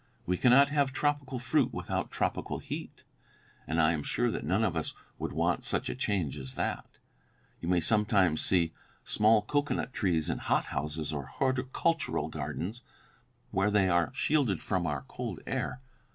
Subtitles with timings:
[0.25, 3.03] We cannot have tropical fruit without tropical heat,
[3.67, 6.87] and I am sure that none of us would want such a change as that.
[7.59, 8.73] You may sometimes see
[9.05, 12.81] small cocoanut trees in hothouses or horticultural gardens,
[13.51, 15.81] where they are shielded from our cold air.